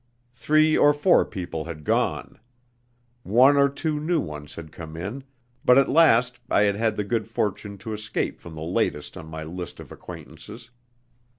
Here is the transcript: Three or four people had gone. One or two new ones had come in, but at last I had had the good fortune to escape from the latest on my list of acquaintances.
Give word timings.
Three 0.33 0.75
or 0.75 0.95
four 0.95 1.23
people 1.25 1.65
had 1.65 1.83
gone. 1.85 2.39
One 3.21 3.55
or 3.55 3.69
two 3.69 3.99
new 3.99 4.19
ones 4.19 4.55
had 4.55 4.71
come 4.71 4.97
in, 4.97 5.23
but 5.63 5.77
at 5.77 5.87
last 5.89 6.39
I 6.49 6.61
had 6.61 6.75
had 6.75 6.95
the 6.95 7.03
good 7.03 7.27
fortune 7.27 7.77
to 7.77 7.93
escape 7.93 8.41
from 8.41 8.55
the 8.55 8.61
latest 8.63 9.15
on 9.15 9.27
my 9.27 9.43
list 9.43 9.79
of 9.79 9.91
acquaintances. 9.91 10.71